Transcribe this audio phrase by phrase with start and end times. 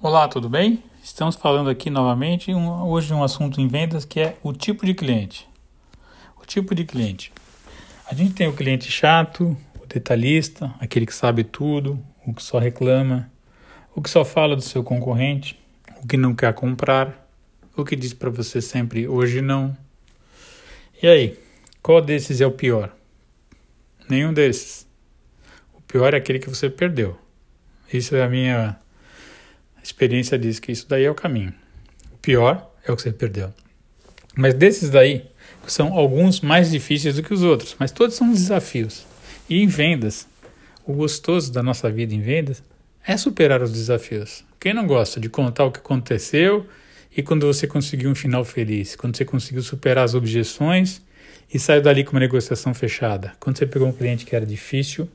[0.00, 0.80] Olá, tudo bem?
[1.02, 4.86] Estamos falando aqui novamente um, hoje de um assunto em vendas que é o tipo
[4.86, 5.44] de cliente.
[6.40, 7.32] O tipo de cliente.
[8.08, 12.60] A gente tem o cliente chato, o detalhista, aquele que sabe tudo, o que só
[12.60, 13.28] reclama,
[13.92, 15.58] o que só fala do seu concorrente,
[16.00, 17.28] o que não quer comprar,
[17.76, 19.76] o que diz para você sempre hoje não.
[21.02, 21.36] E aí,
[21.82, 22.94] qual desses é o pior?
[24.08, 24.86] Nenhum desses.
[25.74, 27.18] O pior é aquele que você perdeu.
[27.92, 28.78] Isso é a minha
[29.78, 31.54] a experiência diz que isso daí é o caminho.
[32.12, 33.52] O pior é o que você perdeu.
[34.36, 35.24] Mas desses daí,
[35.66, 39.06] são alguns mais difíceis do que os outros, mas todos são desafios.
[39.48, 40.26] E em vendas,
[40.84, 42.62] o gostoso da nossa vida em vendas
[43.06, 44.44] é superar os desafios.
[44.60, 46.66] Quem não gosta de contar o que aconteceu
[47.16, 51.00] e quando você conseguiu um final feliz, quando você conseguiu superar as objeções
[51.52, 55.08] e saiu dali com uma negociação fechada, quando você pegou um cliente que era difícil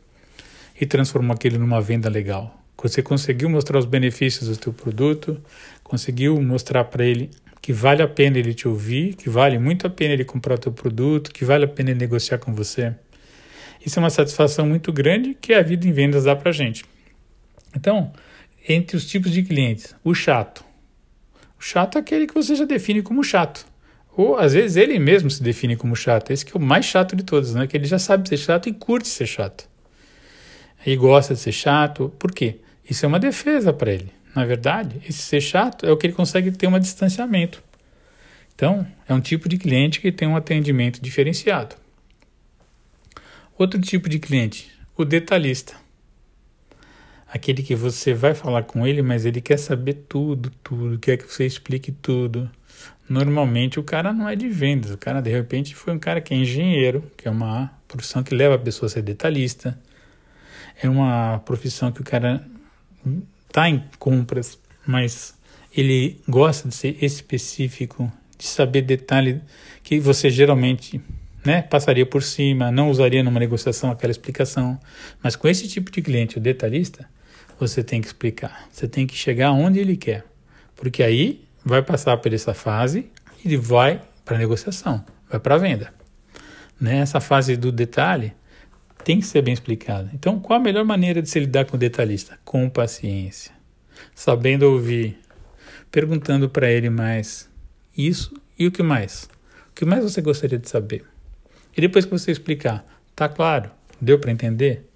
[0.80, 2.63] e transformou aquele numa venda legal.
[2.84, 5.42] Você conseguiu mostrar os benefícios do teu produto,
[5.82, 9.90] conseguiu mostrar para ele que vale a pena ele te ouvir, que vale muito a
[9.90, 12.94] pena ele comprar o teu produto, que vale a pena ele negociar com você.
[13.86, 16.84] Isso é uma satisfação muito grande que a vida em vendas dá para gente.
[17.74, 18.12] Então,
[18.68, 20.66] entre os tipos de clientes, o chato.
[21.58, 23.66] O chato é aquele que você já define como chato.
[24.18, 26.32] Ou às vezes ele mesmo se define como chato.
[26.32, 27.66] Esse que é o mais chato de todos, né?
[27.66, 29.70] Que ele já sabe ser chato e curte ser chato.
[30.86, 32.14] E gosta de ser chato.
[32.20, 32.60] Por quê?
[32.90, 34.12] Isso é uma defesa para ele.
[34.36, 37.64] Na verdade, esse ser chato é o que ele consegue ter um distanciamento.
[38.56, 41.76] Então, é um tipo de cliente que tem um atendimento diferenciado.
[43.58, 45.76] Outro tipo de cliente, o detalhista.
[47.28, 51.32] Aquele que você vai falar com ele, mas ele quer saber tudo, tudo, quer que
[51.32, 52.50] você explique tudo.
[53.08, 56.34] Normalmente o cara não é de vendas, o cara de repente foi um cara que
[56.34, 59.80] é engenheiro, que é uma profissão que leva a pessoa a ser detalhista.
[60.82, 62.46] É uma profissão que o cara
[63.48, 65.36] está em compras, mas
[65.76, 69.42] ele gosta de ser específico, de saber detalhe
[69.84, 71.02] que você geralmente
[71.46, 74.80] né, passaria por cima, não usaria numa negociação aquela explicação.
[75.22, 77.08] Mas com esse tipo de cliente, o detalhista,
[77.60, 78.68] você tem que explicar.
[78.72, 80.26] Você tem que chegar onde ele quer.
[80.76, 83.08] Porque aí vai passar por essa fase
[83.44, 85.94] e vai para negociação, vai para venda.
[86.80, 88.34] Nessa fase do detalhe,
[89.04, 90.10] tem que ser bem explicado.
[90.14, 92.40] Então, qual a melhor maneira de se lidar com o detalhista?
[92.44, 93.52] Com paciência,
[94.16, 95.18] sabendo ouvir,
[95.92, 97.50] perguntando para ele mais
[97.96, 99.30] isso e o que mais?
[99.70, 101.06] O que mais você gostaria de saber?
[101.76, 103.70] E depois que você explicar, tá claro?
[104.00, 104.90] Deu para entender?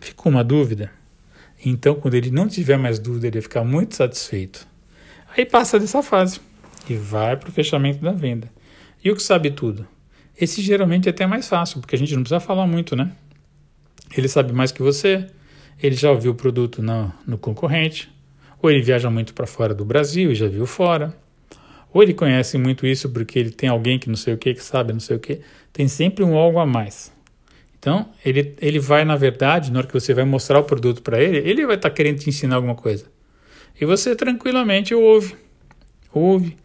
[0.00, 0.90] Ficou uma dúvida?
[1.64, 4.66] Então, quando ele não tiver mais dúvida, ele vai ficar muito satisfeito.
[5.36, 6.40] Aí passa dessa fase
[6.88, 8.50] e vai para o fechamento da venda.
[9.02, 9.86] E o que sabe tudo?
[10.40, 13.10] Esse geralmente é até mais fácil, porque a gente não precisa falar muito, né?
[14.16, 15.26] Ele sabe mais que você,
[15.82, 18.08] ele já ouviu o produto no, no concorrente,
[18.62, 21.14] ou ele viaja muito para fora do Brasil e já viu fora,
[21.92, 24.62] ou ele conhece muito isso porque ele tem alguém que não sei o que, que
[24.62, 25.40] sabe não sei o que.
[25.72, 27.12] Tem sempre um algo a mais.
[27.78, 31.22] Então, ele, ele vai, na verdade, na hora que você vai mostrar o produto para
[31.22, 33.06] ele, ele vai estar tá querendo te ensinar alguma coisa.
[33.80, 35.36] E você tranquilamente ouve.
[36.12, 36.56] Ouve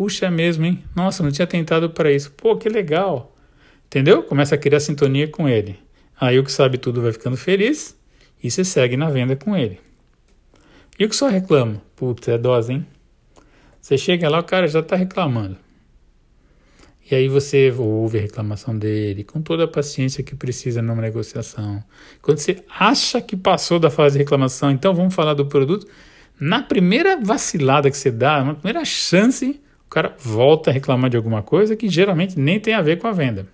[0.00, 0.82] Puxa, é mesmo, hein?
[0.96, 2.30] Nossa, não tinha tentado para isso.
[2.30, 3.36] Pô, que legal.
[3.84, 4.22] Entendeu?
[4.22, 5.78] Começa a criar sintonia com ele.
[6.18, 7.94] Aí o que sabe tudo vai ficando feliz
[8.42, 9.78] e você segue na venda com ele.
[10.98, 11.82] E o que só reclama?
[11.96, 12.86] Putz, é dose, hein?
[13.78, 15.58] Você chega lá, o cara já está reclamando.
[17.10, 21.84] E aí você ouve a reclamação dele com toda a paciência que precisa numa negociação.
[22.22, 25.86] Quando você acha que passou da fase de reclamação, então vamos falar do produto.
[26.40, 31.16] Na primeira vacilada que você dá, na primeira chance, o cara volta a reclamar de
[31.16, 33.44] alguma coisa que geralmente nem tem a ver com a venda.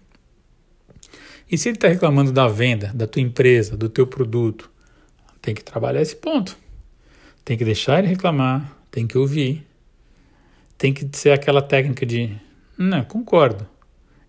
[1.51, 4.71] E se ele está reclamando da venda, da tua empresa, do teu produto,
[5.41, 6.55] tem que trabalhar esse ponto.
[7.43, 9.67] Tem que deixar ele reclamar, tem que ouvir,
[10.77, 12.37] tem que ser aquela técnica de
[12.77, 13.67] não, concordo.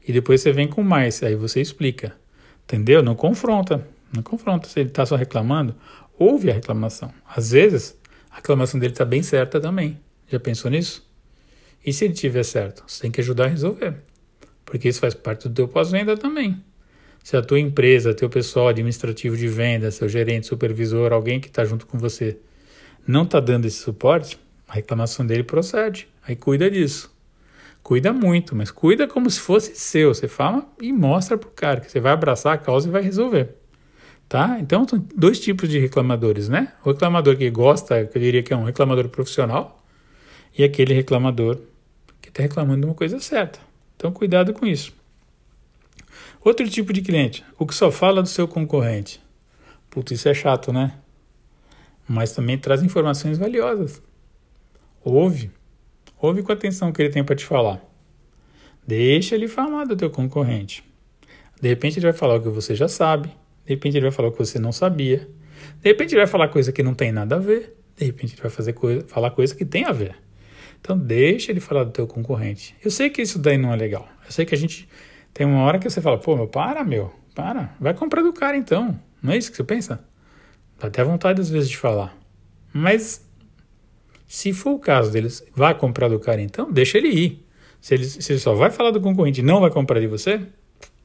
[0.08, 2.16] E depois você vem com mais, aí você explica.
[2.64, 3.04] Entendeu?
[3.04, 3.86] Não confronta.
[4.16, 4.70] Não confronta.
[4.70, 5.76] Se ele está só reclamando,
[6.18, 7.14] ouve a reclamação.
[7.28, 8.00] Às vezes,
[8.32, 10.00] a reclamação dele está bem certa também.
[10.30, 11.07] Já pensou nisso?
[11.86, 12.84] E se ele tiver certo?
[12.88, 13.96] Você tem que ajudar a resolver.
[14.66, 16.62] Porque isso faz parte do teu pós-venda também.
[17.24, 21.66] Se a tua empresa, teu pessoal administrativo de venda, seu gerente, supervisor, alguém que está
[21.66, 22.38] junto com você,
[23.06, 24.38] não está dando esse suporte,
[24.68, 26.08] a reclamação dele procede.
[26.26, 27.16] Aí cuida disso.
[27.82, 30.14] Cuida muito, mas cuida como se fosse seu.
[30.14, 33.02] Você fala e mostra para o cara que você vai abraçar a causa e vai
[33.02, 33.56] resolver.
[34.28, 34.58] Tá?
[34.60, 36.74] Então, são dois tipos de reclamadores, né?
[36.84, 39.77] O reclamador que gosta, eu diria que é um reclamador profissional,
[40.58, 41.60] e aquele reclamador
[42.26, 43.60] está reclamando de uma coisa certa.
[43.96, 44.94] Então, cuidado com isso.
[46.44, 49.22] Outro tipo de cliente, o que só fala do seu concorrente.
[49.90, 50.94] Putz, isso é chato, né?
[52.08, 54.02] mas também traz informações valiosas.
[55.04, 55.52] Ouve.
[56.20, 57.84] Ouve com atenção o que ele tem para te falar.
[58.86, 60.84] Deixa ele falar do teu concorrente.
[61.62, 63.28] De repente ele vai falar o que você já sabe.
[63.66, 65.28] De repente ele vai falar o que você não sabia.
[65.82, 67.76] De repente ele vai falar coisa que não tem nada a ver.
[67.98, 70.16] De repente ele vai fazer coisa, falar coisa que tem a ver.
[70.80, 72.76] Então deixa ele falar do teu concorrente.
[72.84, 74.08] Eu sei que isso daí não é legal.
[74.26, 74.88] Eu sei que a gente
[75.34, 77.76] tem uma hora que você fala, pô, meu, para, meu, para.
[77.80, 79.00] Vai comprar do cara então.
[79.22, 80.04] Não é isso que você pensa?
[80.80, 82.18] Dá até vontade às vezes de falar.
[82.74, 83.26] Mas
[84.28, 87.48] se for o caso deles, vai comprar do cara então, deixa ele ir.
[87.80, 90.42] Se ele, se ele só vai falar do concorrente e não vai comprar de você,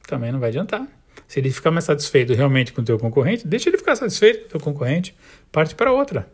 [0.07, 0.87] também não vai adiantar.
[1.27, 4.45] Se ele ficar mais satisfeito realmente com o teu concorrente, deixa ele ficar satisfeito com
[4.45, 5.15] o teu concorrente,
[5.51, 6.29] parte para outra.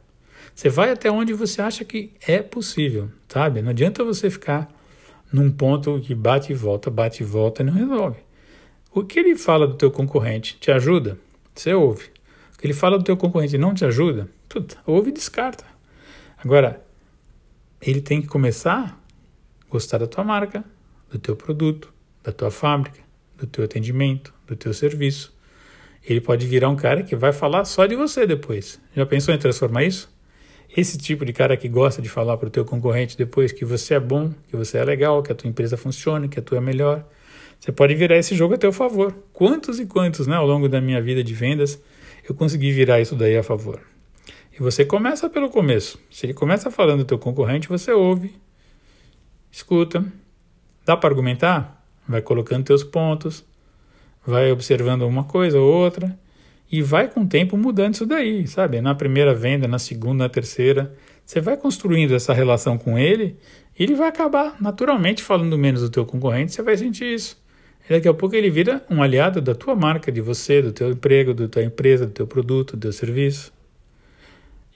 [0.59, 3.61] Você vai até onde você acha que é possível, sabe?
[3.61, 4.69] Não adianta você ficar
[5.31, 8.17] num ponto que bate e volta, bate e volta e não resolve.
[8.91, 11.17] O que ele fala do teu concorrente te ajuda?
[11.55, 12.07] Você ouve.
[12.53, 14.27] O que ele fala do teu concorrente não te ajuda?
[14.49, 15.63] Puta, ouve e descarta.
[16.37, 16.85] Agora,
[17.81, 19.01] ele tem que começar
[19.65, 20.61] a gostar da tua marca,
[21.09, 22.99] do teu produto, da tua fábrica,
[23.37, 25.33] do teu atendimento, do teu serviço.
[26.03, 28.77] Ele pode virar um cara que vai falar só de você depois.
[28.93, 30.18] Já pensou em transformar isso?
[30.75, 33.95] Esse tipo de cara que gosta de falar para o teu concorrente depois que você
[33.95, 36.61] é bom, que você é legal, que a tua empresa funciona, que a tua é
[36.61, 37.05] melhor,
[37.59, 39.13] você pode virar esse jogo a teu favor.
[39.33, 41.81] Quantos e quantos, né, ao longo da minha vida de vendas,
[42.27, 43.81] eu consegui virar isso daí a favor.
[44.53, 45.99] E você começa pelo começo.
[46.11, 48.35] Se ele começa falando do teu concorrente, você ouve,
[49.51, 50.05] escuta.
[50.85, 51.83] Dá para argumentar?
[52.07, 53.43] Vai colocando teus pontos,
[54.25, 56.17] vai observando uma coisa ou outra
[56.71, 58.79] e vai com o tempo mudando isso daí, sabe?
[58.81, 60.93] Na primeira venda, na segunda, na terceira,
[61.25, 63.37] você vai construindo essa relação com ele
[63.77, 67.41] e ele vai acabar naturalmente falando menos do teu concorrente, você vai sentir isso.
[67.85, 70.91] E daqui a pouco ele vira um aliado da tua marca, de você, do teu
[70.91, 73.51] emprego, da tua empresa, do teu produto, do teu serviço.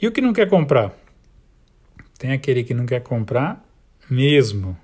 [0.02, 0.98] E o que não quer comprar?
[2.18, 3.64] Tem aquele que não quer comprar
[4.10, 4.76] mesmo.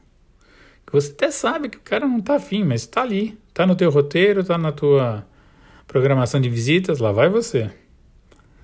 [0.91, 3.37] Você até sabe que o cara não está afim, mas está ali.
[3.47, 5.25] Está no teu roteiro, está na tua
[5.89, 7.67] programação de visitas, lá vai você.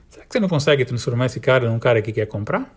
[0.08, 2.72] Será que você não consegue transformar esse cara num cara que quer comprar?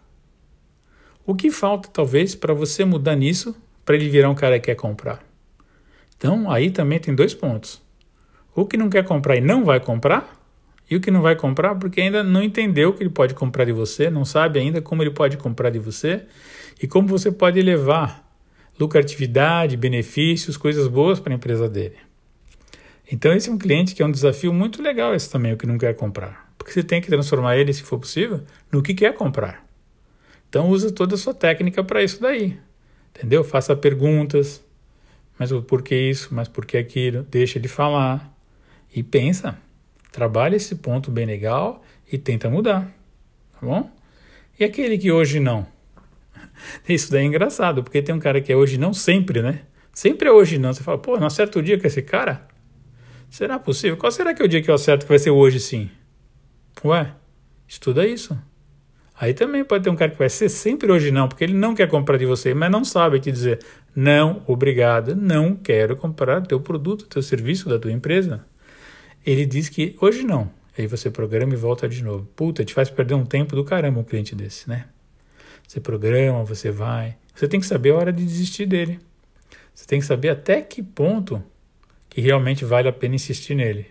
[1.27, 3.55] O que falta, talvez, para você mudar nisso,
[3.85, 5.23] para ele virar um cara que quer comprar?
[6.17, 7.83] Então, aí também tem dois pontos.
[8.55, 10.35] O que não quer comprar e não vai comprar,
[10.91, 13.73] e o que não vai comprar porque ainda não entendeu que ele pode comprar de
[13.73, 16.23] você, não sabe ainda como ele pode comprar de você
[16.83, 18.27] e como você pode levar
[18.81, 22.08] lucratividade, benefícios, coisas boas para a empresa dele.
[23.11, 25.67] Então esse é um cliente que é um desafio muito legal esse também, o que
[25.67, 26.53] não quer comprar.
[26.59, 29.67] Porque você tem que transformar ele, se for possível, no que quer comprar.
[30.49, 32.59] Então usa toda a sua técnica para isso daí.
[33.17, 33.43] Entendeu?
[33.43, 34.63] Faça perguntas.
[35.39, 36.29] Mas por que isso?
[36.33, 37.23] Mas por que aquilo?
[37.23, 38.35] Deixa ele falar.
[38.95, 39.57] E pensa.
[40.13, 42.83] Trabalha esse ponto bem legal e tenta mudar.
[43.53, 43.91] Tá bom?
[44.59, 45.67] E aquele que hoje não?
[46.89, 49.63] Isso daí é engraçado, porque tem um cara que é hoje não sempre, né?
[49.93, 50.73] Sempre é hoje não.
[50.73, 52.49] Você fala, pô, não acerta o dia com esse cara?
[53.31, 53.97] Será possível?
[53.97, 55.91] Qual será que é o dia que eu acerto que vai ser hoje sim?
[56.85, 57.13] Ué,
[57.67, 58.39] estuda isso.
[59.21, 61.75] Aí também pode ter um cara que vai ser sempre hoje não, porque ele não
[61.75, 63.59] quer comprar de você, mas não sabe te dizer
[63.95, 68.45] não, obrigado, não quero comprar teu produto, teu serviço da tua empresa.
[69.27, 70.51] Ele diz que hoje não.
[70.79, 72.29] Aí você programa e volta de novo.
[72.37, 74.87] Puta, te faz perder um tempo do caramba um cliente desse, né?
[75.67, 77.17] Você programa, você vai.
[77.35, 79.01] Você tem que saber a hora de desistir dele.
[79.75, 81.43] Você tem que saber até que ponto
[82.19, 83.87] que realmente vale a pena insistir nele.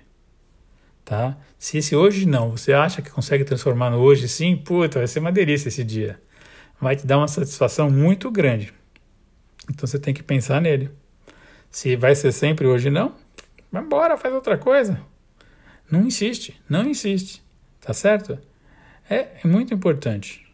[1.05, 1.37] Tá?
[1.57, 5.19] Se esse hoje não, você acha que consegue transformar no hoje sim, puta, vai ser
[5.19, 6.19] uma delícia esse dia.
[6.77, 8.73] Vai te dar uma satisfação muito grande.
[9.71, 10.91] Então você tem que pensar nele.
[11.71, 13.15] Se vai ser sempre hoje não,
[13.71, 14.99] vai embora, faz outra coisa.
[15.89, 17.41] Não insiste, não insiste.
[17.79, 18.37] Tá certo?
[19.09, 20.45] É, é muito importante.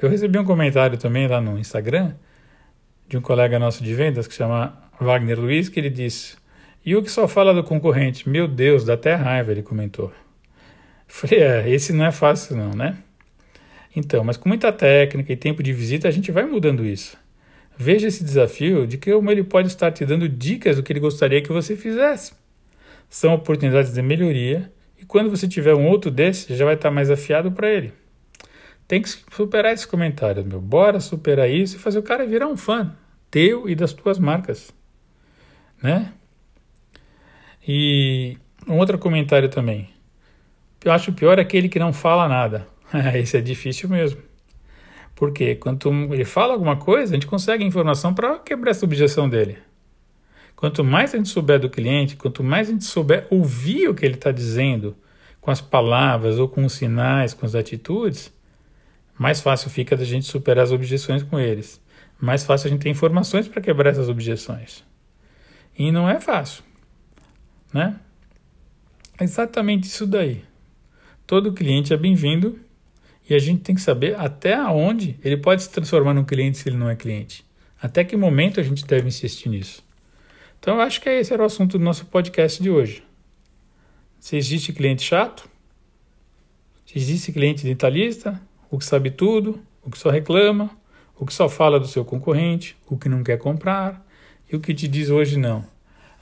[0.00, 2.14] Eu recebi um comentário também lá no Instagram
[3.06, 6.45] de um colega nosso de vendas que chama Wagner Luiz, que ele disse:
[6.86, 8.28] e o que só fala do concorrente?
[8.28, 10.12] Meu Deus, dá até raiva, ele comentou.
[11.08, 12.96] Falei, é, esse não é fácil não, né?
[13.94, 17.18] Então, mas com muita técnica e tempo de visita, a gente vai mudando isso.
[17.76, 21.42] Veja esse desafio de como ele pode estar te dando dicas do que ele gostaria
[21.42, 22.34] que você fizesse.
[23.10, 27.10] São oportunidades de melhoria e quando você tiver um outro desse, já vai estar mais
[27.10, 27.92] afiado para ele.
[28.86, 30.60] Tem que superar esses comentários, meu.
[30.60, 32.94] Bora superar isso e fazer o cara virar um fã
[33.28, 34.72] teu e das tuas marcas,
[35.82, 36.12] né?
[37.66, 39.88] E um outro comentário também.
[40.84, 42.66] Eu acho pior aquele que não fala nada.
[43.14, 44.22] Esse é difícil mesmo.
[45.14, 49.58] Porque quando ele fala alguma coisa, a gente consegue informação para quebrar essa objeção dele.
[50.54, 54.04] Quanto mais a gente souber do cliente, quanto mais a gente souber ouvir o que
[54.04, 54.96] ele está dizendo
[55.40, 58.32] com as palavras ou com os sinais, com as atitudes,
[59.18, 61.80] mais fácil fica da gente superar as objeções com eles.
[62.18, 64.84] Mais fácil a gente ter informações para quebrar essas objeções.
[65.78, 66.62] E não é fácil,
[67.76, 68.00] né?
[69.18, 70.42] É exatamente isso daí.
[71.26, 72.58] Todo cliente é bem-vindo
[73.28, 76.68] e a gente tem que saber até onde ele pode se transformar num cliente se
[76.68, 77.44] ele não é cliente.
[77.80, 79.84] Até que momento a gente deve insistir nisso.
[80.58, 83.02] Então eu acho que esse era o assunto do nosso podcast de hoje.
[84.18, 85.48] Se existe cliente chato,
[86.86, 88.40] se existe cliente detalhista,
[88.70, 90.70] o que sabe tudo, o que só reclama,
[91.14, 94.04] o que só fala do seu concorrente, o que não quer comprar
[94.50, 95.75] e o que te diz hoje não.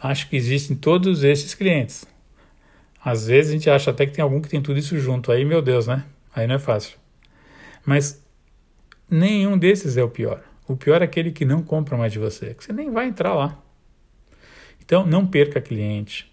[0.04, 2.04] Acho que existem todos esses clientes.
[3.02, 5.32] Às vezes a gente acha até que tem algum que tem tudo isso junto.
[5.32, 6.04] Aí, meu Deus, né?
[6.36, 6.98] Aí não é fácil.
[7.86, 8.22] Mas
[9.10, 10.44] nenhum desses é o pior.
[10.68, 13.32] O pior é aquele que não compra mais de você, que você nem vai entrar
[13.32, 13.58] lá.
[14.84, 16.30] Então, não perca cliente.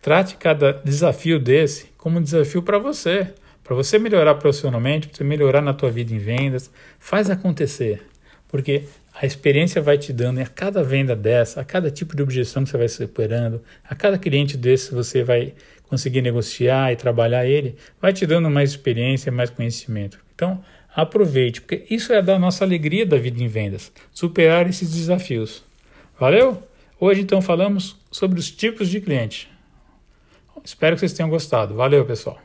[0.00, 5.24] Trate cada desafio desse como um desafio para você, para você melhorar profissionalmente, para você
[5.24, 6.70] melhorar na tua vida em vendas.
[6.98, 8.02] Faz acontecer,
[8.48, 12.22] porque a experiência vai te dando, e a cada venda dessa, a cada tipo de
[12.22, 15.54] objeção que você vai superando, a cada cliente desse você vai
[15.88, 20.18] conseguir negociar e trabalhar ele, vai te dando mais experiência, mais conhecimento.
[20.34, 20.62] Então,
[20.94, 25.62] aproveite, porque isso é da nossa alegria da vida em vendas, superar esses desafios.
[26.18, 26.60] Valeu?
[26.98, 29.48] Hoje então falamos sobre os tipos de cliente.
[30.64, 31.74] Espero que vocês tenham gostado.
[31.74, 32.43] Valeu, pessoal.